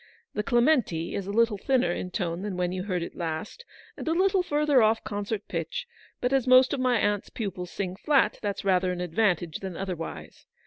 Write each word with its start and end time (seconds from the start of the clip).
The 0.33 0.41
Cleraenti 0.41 1.13
is 1.13 1.27
a 1.27 1.31
little 1.31 1.59
thinner 1.59 1.91
in 1.91 2.09
tone 2.09 2.41
than 2.41 2.57
when 2.57 2.71
you 2.71 2.85
heard 2.85 3.03
it 3.03 3.15
last, 3.15 3.65
and 3.95 4.07
a 4.07 4.13
little 4.15 4.41
further 4.41 4.81
off 4.81 5.03
concert 5.03 5.47
pitch; 5.47 5.85
but 6.19 6.33
as 6.33 6.47
most 6.47 6.73
of 6.73 6.79
my 6.79 6.97
aunt's 6.97 7.29
pupils 7.29 7.69
sing 7.69 7.95
flat, 7.95 8.39
that's 8.41 8.65
rather 8.65 8.91
an 8.91 8.99
advantage 8.99 9.59
than 9.59 9.77
otherwise. 9.77 10.47